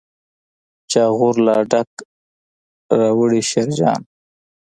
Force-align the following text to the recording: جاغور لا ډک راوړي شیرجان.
جاغور 0.91 1.35
لا 1.45 1.57
ډک 1.71 1.91
راوړي 2.99 3.41
شیرجان. 3.49 4.01